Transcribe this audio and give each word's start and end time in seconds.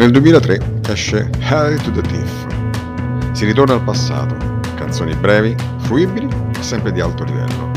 Nel 0.00 0.12
2003 0.12 0.80
esce 0.88 1.28
Harry 1.40 1.76
to 1.76 1.90
the 1.90 2.00
Thief. 2.00 3.32
Si 3.32 3.44
ritorna 3.44 3.74
al 3.74 3.84
passato, 3.84 4.34
canzoni 4.74 5.14
brevi, 5.14 5.54
fruibili 5.80 6.26
e 6.58 6.62
sempre 6.62 6.90
di 6.90 7.02
alto 7.02 7.22
livello. 7.22 7.70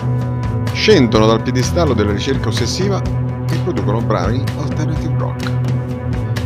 Scendono 0.72 1.26
dal 1.26 1.42
piedistallo 1.42 1.94
della 1.94 2.14
ricerca 2.14 2.48
ossessiva 2.48 3.02
e 3.02 3.58
producono 3.66 4.00
brani 4.00 4.42
alternative 4.56 5.18
rock. 5.18 5.52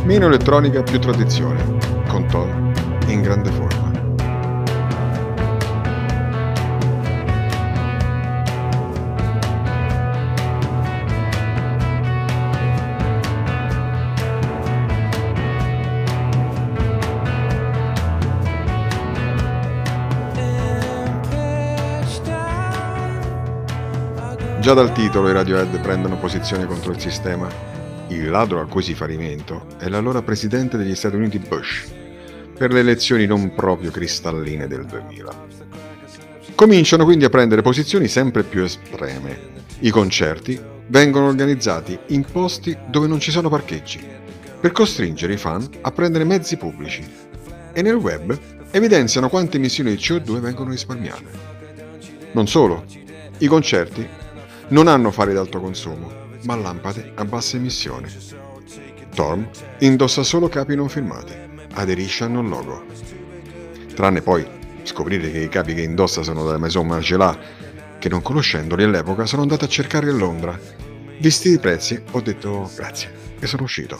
Meno 0.02 0.26
elettronica, 0.26 0.82
più 0.82 0.98
tradizione, 0.98 1.62
con 2.08 2.26
Tom 2.26 2.72
in 3.06 3.22
grande 3.22 3.52
forma. 3.52 3.87
Già 24.60 24.74
dal 24.74 24.92
titolo 24.92 25.28
i 25.28 25.32
Radiohead 25.32 25.80
prendono 25.80 26.18
posizione 26.18 26.66
contro 26.66 26.90
il 26.90 26.98
sistema. 26.98 27.48
Il 28.08 28.28
ladro 28.28 28.60
a 28.60 28.66
cui 28.66 28.82
si 28.82 28.92
fa 28.92 29.06
riferimento 29.06 29.66
è 29.78 29.88
l'allora 29.88 30.20
presidente 30.20 30.76
degli 30.76 30.96
Stati 30.96 31.14
Uniti 31.14 31.38
Bush, 31.38 31.86
per 32.58 32.72
le 32.72 32.80
elezioni 32.80 33.24
non 33.24 33.54
proprio 33.54 33.92
cristalline 33.92 34.66
del 34.66 34.84
2000. 34.84 35.46
Cominciano 36.56 37.04
quindi 37.04 37.24
a 37.24 37.28
prendere 37.28 37.62
posizioni 37.62 38.08
sempre 38.08 38.42
più 38.42 38.64
estreme. 38.64 39.38
I 39.78 39.90
concerti 39.90 40.60
vengono 40.88 41.28
organizzati 41.28 41.96
in 42.08 42.24
posti 42.24 42.76
dove 42.88 43.06
non 43.06 43.20
ci 43.20 43.30
sono 43.30 43.48
parcheggi, 43.48 44.04
per 44.60 44.72
costringere 44.72 45.34
i 45.34 45.38
fan 45.38 45.66
a 45.82 45.92
prendere 45.92 46.24
mezzi 46.24 46.56
pubblici. 46.56 47.06
E 47.72 47.80
nel 47.80 47.94
web 47.94 48.36
evidenziano 48.72 49.28
quante 49.28 49.56
emissioni 49.56 49.90
di 49.90 50.02
CO2 50.02 50.40
vengono 50.40 50.70
risparmiate. 50.70 51.46
Non 52.32 52.48
solo, 52.48 52.84
i 53.38 53.46
concerti 53.46 54.26
non 54.68 54.86
hanno 54.86 55.10
fari 55.10 55.32
d'alto 55.32 55.60
consumo, 55.60 56.10
ma 56.42 56.56
lampade 56.56 57.12
a 57.14 57.24
bassa 57.24 57.56
emissione. 57.56 58.08
Torm 59.14 59.48
indossa 59.78 60.22
solo 60.22 60.48
capi 60.48 60.74
non 60.74 60.88
filmati, 60.88 61.32
aderisce 61.74 62.24
al 62.24 62.30
non 62.30 62.48
logo. 62.48 62.84
Tranne 63.94 64.20
poi 64.22 64.46
scoprire 64.82 65.30
che 65.30 65.38
i 65.40 65.48
capi 65.48 65.74
che 65.74 65.82
indossa 65.82 66.22
sono 66.22 66.44
della 66.44 66.58
Maison 66.58 66.86
Margiela, 66.86 67.36
che 67.98 68.08
non 68.08 68.22
conoscendoli 68.22 68.84
all'epoca 68.84 69.26
sono 69.26 69.42
andato 69.42 69.64
a 69.64 69.68
cercare 69.68 70.08
a 70.08 70.12
Londra. 70.12 70.58
Visti 71.18 71.50
i 71.50 71.58
prezzi 71.58 72.00
ho 72.12 72.20
detto 72.20 72.70
grazie 72.76 73.10
e 73.40 73.46
sono 73.46 73.64
uscito. 73.64 73.98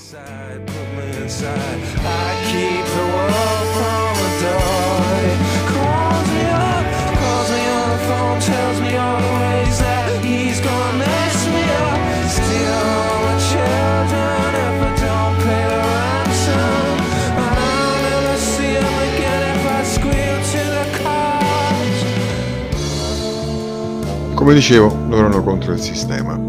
Come 24.49 24.61
dicevo, 24.61 24.89
loro 25.11 25.27
erano 25.27 25.43
contro 25.43 25.73
il 25.75 25.79
sistema. 25.79 26.41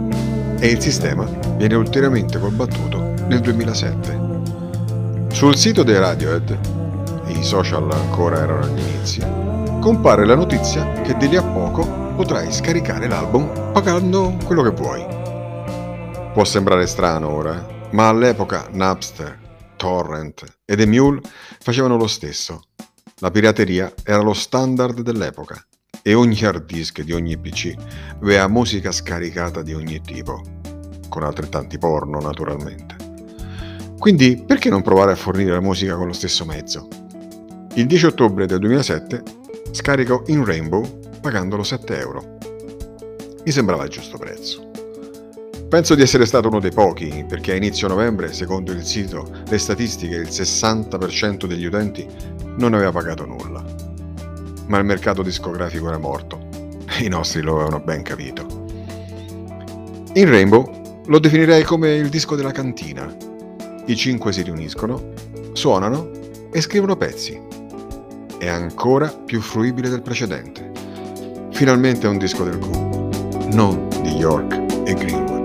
E 0.58 0.68
il 0.68 0.80
sistema 0.80 1.26
viene 1.58 1.76
ulteriormente 1.76 2.40
combattuto 2.40 3.14
nel 3.28 3.42
2007. 3.42 5.28
Sul 5.34 5.58
sito 5.58 5.84
dei 5.84 6.00
Radiohead, 6.00 6.58
e 7.28 7.32
i 7.34 7.44
social 7.44 7.92
ancora 7.92 8.38
erano 8.38 8.64
agli 8.64 8.80
inizi, 8.80 9.20
compare 9.82 10.26
la 10.26 10.36
notizia 10.36 10.90
che 11.02 11.18
di 11.18 11.28
lì 11.28 11.36
a 11.36 11.44
poco 11.44 12.14
potrai 12.16 12.54
scaricare 12.54 13.10
l'album 13.10 13.74
pagando 13.74 14.38
quello 14.46 14.64
che 14.64 14.72
vuoi. 14.72 15.06
Può 16.32 16.46
sembrare 16.46 16.88
strano 16.88 17.28
ora, 17.28 17.68
ma 17.92 18.08
all'epoca 18.08 18.70
Napster, 18.72 19.38
Torrent 19.76 20.46
ed 20.64 20.80
Emule 20.80 21.20
facevano 21.60 21.98
lo 21.98 22.08
stesso. 22.08 22.62
La 23.18 23.30
pirateria 23.30 23.92
era 24.06 24.22
lo 24.22 24.32
standard 24.32 25.02
dell'epoca 25.02 25.62
e 26.02 26.14
ogni 26.14 26.40
hard 26.44 26.66
disk 26.66 27.02
di 27.02 27.12
ogni 27.12 27.38
PC 27.38 27.74
aveva 28.22 28.48
musica 28.48 28.92
scaricata 28.92 29.62
di 29.62 29.74
ogni 29.74 30.02
tipo, 30.02 30.42
con 31.08 31.24
altrettanti 31.24 31.78
porno 31.78 32.20
naturalmente. 32.20 32.96
Quindi 33.98 34.44
perché 34.46 34.70
non 34.70 34.82
provare 34.82 35.12
a 35.12 35.16
fornire 35.16 35.52
la 35.52 35.62
musica 35.62 35.96
con 35.96 36.08
lo 36.08 36.14
stesso 36.14 36.46
mezzo? 36.46 36.88
Il 37.76 37.86
10 37.86 38.06
ottobre 38.08 38.46
del 38.46 38.60
2007 38.60 39.24
scarico 39.72 40.24
In 40.28 40.46
Rainbow 40.46 41.00
pagandolo 41.22 41.64
7 41.64 41.98
euro. 42.00 42.38
Mi 43.44 43.52
sembrava 43.52 43.84
il 43.84 43.90
giusto 43.90 44.18
prezzo. 44.18 44.72
Penso 45.68 45.94
di 45.94 46.02
essere 46.02 46.26
stato 46.26 46.48
uno 46.48 46.60
dei 46.60 46.72
pochi, 46.72 47.24
perché 47.28 47.52
a 47.52 47.56
inizio 47.56 47.88
novembre, 47.88 48.34
secondo 48.34 48.72
il 48.72 48.84
sito, 48.84 49.30
le 49.48 49.58
statistiche, 49.60 50.16
il 50.16 50.30
60% 50.30 51.46
degli 51.46 51.66
utenti 51.66 52.08
non 52.58 52.74
aveva 52.74 52.92
pagato 52.92 53.26
nulla. 53.26 53.89
Ma 54.70 54.78
il 54.78 54.86
mercato 54.86 55.22
discografico 55.22 55.88
era 55.88 55.98
morto. 55.98 56.48
I 57.00 57.08
nostri 57.08 57.42
lo 57.42 57.56
avevano 57.56 57.80
ben 57.80 58.02
capito. 58.02 58.46
In 60.14 60.30
Rainbow 60.30 61.04
lo 61.06 61.20
definirei 61.20 61.64
come 61.64 61.96
il 61.96 62.10
disco 62.10 62.36
della 62.36 62.52
cantina. 62.52 63.12
I 63.86 63.96
cinque 63.96 64.32
si 64.32 64.44
riuniscono, 64.44 65.14
suonano 65.54 66.12
e 66.52 66.62
scrivono 66.62 66.96
pezzi. 66.96 67.40
È 68.38 68.48
ancora 68.48 69.08
più 69.08 69.42
fruibile 69.42 69.90
del 69.90 70.04
precedente. 70.04 70.72
Finalmente 71.52 72.06
è 72.06 72.10
un 72.10 72.20
disco 72.20 72.44
del 72.44 72.60
gruppo, 72.60 73.10
non 73.52 73.88
di 74.02 74.12
York 74.12 74.54
e 74.86 74.94
Greenwood. 74.94 75.39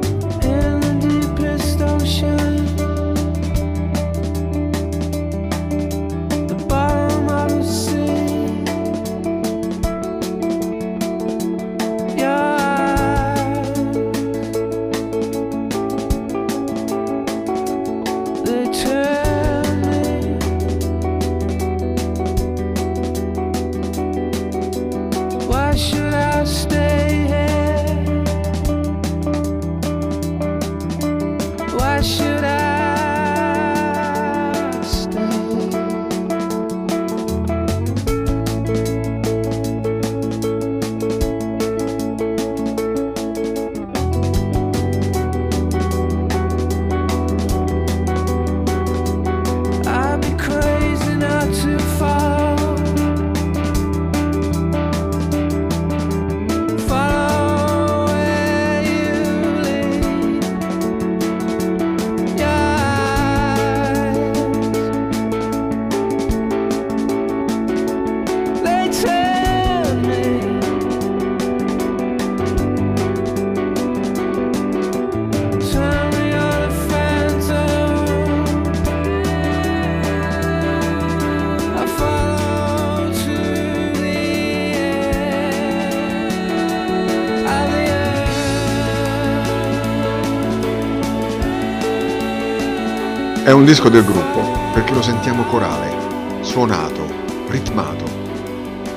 È 93.44 93.50
un 93.50 93.66
disco 93.66 93.90
del 93.90 94.06
gruppo 94.06 94.40
perché 94.72 94.94
lo 94.94 95.02
sentiamo 95.02 95.42
corale, 95.44 96.42
suonato, 96.42 97.06
ritmato. 97.48 98.06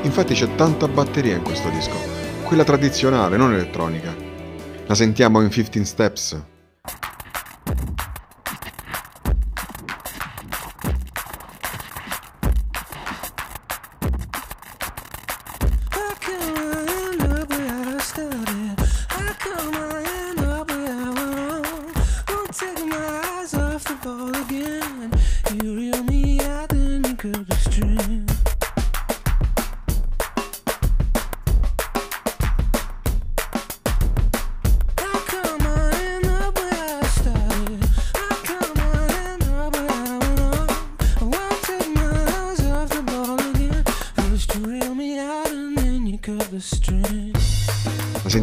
Infatti 0.03 0.33
c'è 0.33 0.55
tanta 0.55 0.87
batteria 0.87 1.35
in 1.35 1.43
questo 1.43 1.67
disco, 1.67 1.97
quella 2.43 2.63
tradizionale, 2.63 3.35
non 3.35 3.51
elettronica. 3.51 4.15
La 4.85 4.95
sentiamo 4.95 5.41
in 5.41 5.51
15 5.51 5.83
Steps, 5.83 6.41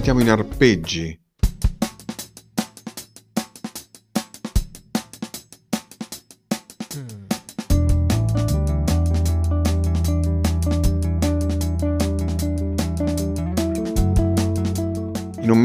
sentiamo 0.04 0.20
in 0.20 0.28
arpeggi 0.28 1.23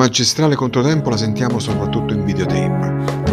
magistrale 0.10 0.56
controtempo 0.56 1.12
la 1.12 1.18
sentiamo 1.18 1.60
soprattutto 1.60 2.16
in 2.16 2.26
videotape. 2.26 3.28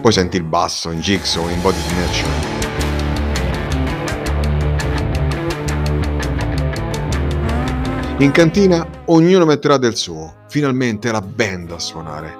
Poi 0.00 0.12
senti 0.12 0.36
il 0.36 0.44
basso 0.44 0.92
in 0.92 1.00
Jigsaw 1.00 1.48
in 1.50 1.60
Body 1.60 1.80
Snatcher. 1.80 2.57
In 8.20 8.32
cantina 8.32 8.84
ognuno 9.06 9.44
metterà 9.44 9.76
del 9.76 9.94
suo, 9.94 10.38
finalmente 10.48 11.12
la 11.12 11.20
band 11.20 11.70
a 11.70 11.78
suonare. 11.78 12.36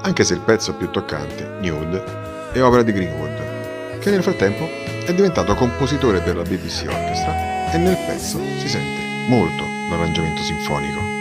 Anche 0.00 0.24
se 0.24 0.32
il 0.32 0.40
pezzo 0.40 0.72
più 0.72 0.88
toccante, 0.88 1.58
Nude, 1.60 2.02
è 2.50 2.62
opera 2.62 2.82
di 2.82 2.92
Greenwood, 2.92 3.98
che 3.98 4.10
nel 4.10 4.22
frattempo 4.22 4.66
è 5.04 5.12
diventato 5.12 5.54
compositore 5.54 6.22
per 6.22 6.36
la 6.36 6.44
BBC 6.44 6.86
Orchestra 6.88 7.70
e 7.72 7.76
nel 7.76 7.98
pezzo 8.06 8.38
si 8.56 8.68
sente 8.68 9.28
molto 9.28 9.64
l'arrangiamento 9.90 10.42
sinfonico. 10.42 11.15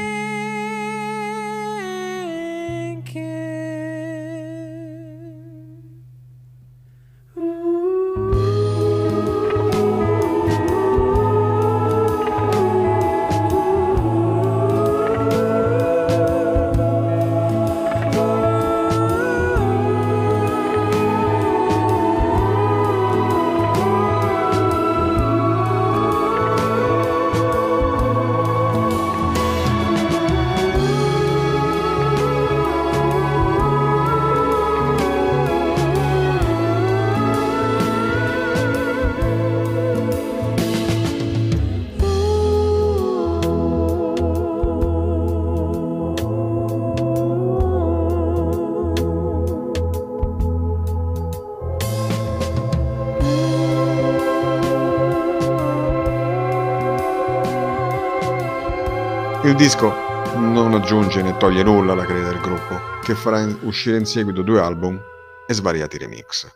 Il 59.46 59.54
disco 59.54 59.94
non 60.38 60.74
aggiunge 60.74 61.22
né 61.22 61.38
toglie 61.38 61.62
nulla 61.62 61.92
alla 61.92 62.04
carriera 62.04 62.30
del 62.30 62.40
gruppo, 62.40 62.80
che 63.04 63.14
farà 63.14 63.46
uscire 63.62 63.96
in 63.96 64.06
seguito 64.06 64.42
due 64.42 64.60
album 64.60 65.00
e 65.46 65.54
svariati 65.54 66.00
remix. 66.00 66.52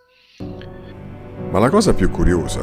Ma 1.51 1.59
la 1.59 1.69
cosa 1.69 1.93
più 1.93 2.09
curiosa, 2.09 2.61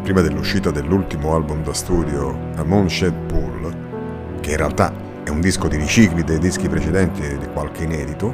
prima 0.00 0.20
dell'uscita 0.20 0.70
dell'ultimo 0.70 1.34
album 1.34 1.64
da 1.64 1.72
studio, 1.72 2.52
A 2.54 2.62
Moonshed 2.62 3.14
Pool, 3.26 4.38
che 4.38 4.52
in 4.52 4.58
realtà 4.58 4.92
è 5.24 5.30
un 5.30 5.40
disco 5.40 5.66
di 5.66 5.76
ricicli 5.76 6.22
dei 6.22 6.38
dischi 6.38 6.68
precedenti 6.68 7.22
e 7.22 7.36
di 7.36 7.48
qualche 7.48 7.82
inedito, 7.82 8.32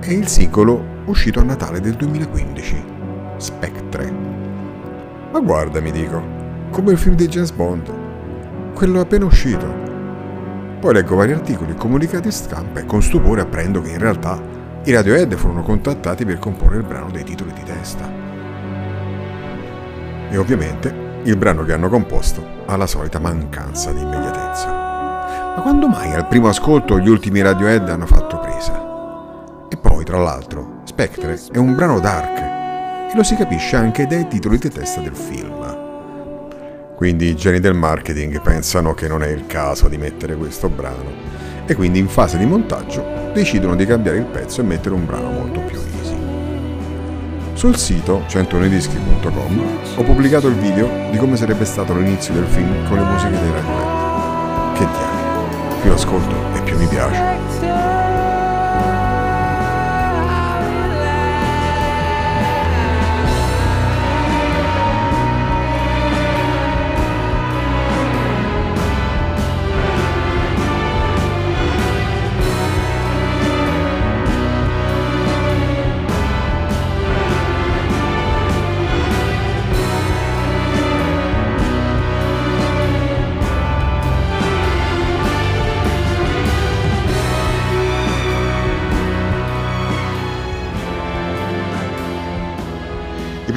è 0.00 0.10
il 0.10 0.28
singolo 0.28 0.84
uscito 1.06 1.40
a 1.40 1.44
Natale 1.44 1.80
del 1.80 1.94
2015, 1.94 2.84
Spectre. 3.38 4.12
Ma 5.32 5.40
guarda, 5.40 5.80
mi 5.80 5.92
dico, 5.92 6.22
come 6.70 6.92
il 6.92 6.98
film 6.98 7.14
di 7.14 7.26
James 7.26 7.52
Bond, 7.52 7.90
quello 8.74 9.00
appena 9.00 9.24
uscito. 9.24 9.87
Poi 10.80 10.94
leggo 10.94 11.16
vari 11.16 11.32
articoli 11.32 11.72
e 11.72 11.74
comunicati 11.74 12.30
stampa 12.30 12.80
e 12.80 12.86
con 12.86 13.02
stupore 13.02 13.40
apprendo 13.40 13.82
che 13.82 13.90
in 13.90 13.98
realtà 13.98 14.40
i 14.84 14.92
Radiohead 14.92 15.34
furono 15.34 15.62
contattati 15.62 16.24
per 16.24 16.38
comporre 16.38 16.76
il 16.76 16.84
brano 16.84 17.10
dei 17.10 17.24
titoli 17.24 17.52
di 17.52 17.62
testa. 17.64 18.08
E 20.30 20.36
ovviamente 20.36 21.06
il 21.24 21.36
brano 21.36 21.64
che 21.64 21.72
hanno 21.72 21.88
composto 21.88 22.42
ha 22.66 22.76
la 22.76 22.86
solita 22.86 23.18
mancanza 23.18 23.90
di 23.90 24.00
immediatezza. 24.00 24.68
Ma 24.68 25.60
quando 25.62 25.88
mai 25.88 26.14
al 26.14 26.28
primo 26.28 26.48
ascolto 26.48 26.98
gli 27.00 27.08
ultimi 27.08 27.42
Radiohead 27.42 27.88
hanno 27.88 28.06
fatto 28.06 28.38
presa? 28.38 29.66
E 29.68 29.76
poi, 29.76 30.04
tra 30.04 30.18
l'altro, 30.18 30.80
Spectre 30.84 31.38
è 31.50 31.58
un 31.58 31.74
brano 31.74 31.98
dark 31.98 32.38
e 33.10 33.16
lo 33.16 33.24
si 33.24 33.34
capisce 33.34 33.74
anche 33.74 34.06
dai 34.06 34.28
titoli 34.28 34.58
di 34.58 34.68
testa 34.68 35.00
del 35.00 35.16
film. 35.16 35.77
Quindi 36.98 37.26
i 37.26 37.36
geni 37.36 37.60
del 37.60 37.74
marketing 37.74 38.42
pensano 38.42 38.92
che 38.92 39.06
non 39.06 39.22
è 39.22 39.28
il 39.28 39.46
caso 39.46 39.86
di 39.86 39.96
mettere 39.96 40.34
questo 40.34 40.68
brano 40.68 41.12
e 41.64 41.72
quindi 41.76 42.00
in 42.00 42.08
fase 42.08 42.36
di 42.36 42.44
montaggio 42.44 43.30
decidono 43.32 43.76
di 43.76 43.86
cambiare 43.86 44.18
il 44.18 44.24
pezzo 44.24 44.62
e 44.62 44.64
mettere 44.64 44.96
un 44.96 45.06
brano 45.06 45.30
molto 45.30 45.60
più 45.60 45.78
easy. 45.78 46.16
Sul 47.52 47.76
sito 47.76 48.24
101dischi.com 48.26 49.60
ho 49.94 50.02
pubblicato 50.02 50.48
il 50.48 50.56
video 50.56 50.90
di 51.12 51.18
come 51.18 51.36
sarebbe 51.36 51.64
stato 51.66 51.94
l'inizio 51.94 52.34
del 52.34 52.46
film 52.46 52.88
con 52.88 52.98
le 52.98 53.04
musiche 53.04 53.38
dei 53.38 53.52
Radiohead. 53.52 54.72
Che 54.72 54.84
diavolo, 54.84 55.80
più 55.80 55.92
ascolto 55.92 56.34
e 56.56 56.62
più 56.62 56.76
mi 56.78 56.86
piace. 56.88 58.17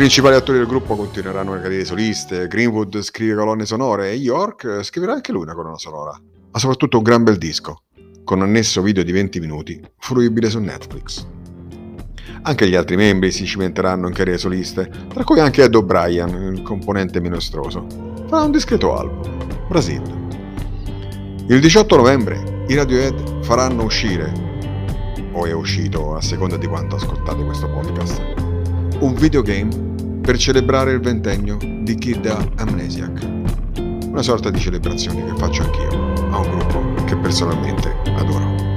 Principali 0.02 0.34
attori 0.34 0.58
del 0.58 0.66
gruppo 0.66 0.96
continueranno 0.96 1.54
le 1.54 1.62
carriere 1.62 1.86
soliste, 1.86 2.48
Greenwood 2.48 3.02
scrive 3.02 3.36
colonne 3.36 3.68
sonore 3.68 4.10
e 4.10 4.16
York 4.16 4.80
scriverà 4.82 5.14
anche 5.14 5.32
lui 5.32 5.44
una 5.44 5.54
colonna 5.54 5.78
sonora, 5.78 6.20
ma 6.52 6.58
soprattutto 6.58 6.98
un 6.98 7.04
gran 7.04 7.24
bel 7.24 7.38
disco, 7.38 7.84
con 8.24 8.42
annesso 8.42 8.82
video 8.82 9.04
di 9.04 9.12
20 9.12 9.40
minuti, 9.40 9.80
fruibile 10.00 10.50
su 10.50 10.58
Netflix. 10.58 11.24
Anche 12.42 12.68
gli 12.68 12.74
altri 12.74 12.96
membri 12.96 13.32
si 13.32 13.46
cimenteranno 13.46 14.08
in 14.08 14.14
carriere 14.16 14.40
soliste, 14.40 14.90
tra 15.08 15.24
cui 15.24 15.40
anche 15.40 15.66
Ed 15.66 15.76
O'Brien, 15.76 16.56
il 16.56 16.64
componente 16.64 17.22
minestroso. 17.22 17.86
Farà 18.28 18.42
un 18.42 18.52
discreto 18.52 18.98
album, 18.98 19.68
Brasil. 19.68 20.02
Il 21.48 21.60
18 21.60 21.96
novembre 21.96 22.64
i 22.70 22.74
Radiohead 22.74 23.44
faranno 23.44 23.84
uscire, 23.84 24.34
o 25.34 25.46
è 25.46 25.54
uscito 25.54 26.16
a 26.16 26.22
seconda 26.22 26.58
di 26.58 26.66
quanto 26.66 26.96
ascoltate 26.96 27.44
questo 27.44 27.70
podcast, 27.70 28.20
un 29.02 29.14
videogame 29.14 29.91
per 30.22 30.38
celebrare 30.38 30.92
il 30.92 31.00
ventennio 31.00 31.58
di 31.82 31.96
Kid 31.96 32.26
Amnesiac. 32.56 33.28
Una 34.06 34.22
sorta 34.22 34.52
di 34.52 34.60
celebrazione 34.60 35.26
che 35.26 35.36
faccio 35.36 35.64
anch'io 35.64 36.14
a 36.32 36.38
un 36.38 36.50
gruppo 36.50 37.04
che 37.06 37.16
personalmente 37.18 37.94
adoro. 38.16 38.71